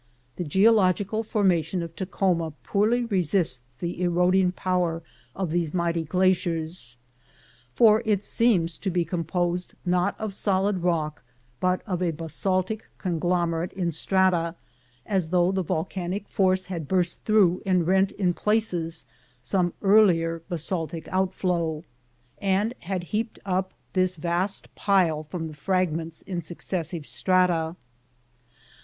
[0.37, 5.03] The geological formation of Takhoma poorly resists the eroding power
[5.35, 6.97] of these mighty glaciers,
[7.75, 11.21] for it seems to be composed not of solid rock,
[11.59, 14.55] but of a basaltic con [lomerate in strata,
[15.05, 19.05] as though the volcanic force had ►urst through and rent in pieces
[19.43, 21.83] some earlier basaltic outflow,
[22.39, 27.75] and had heaped up this vast pile from the fragments in successive strata.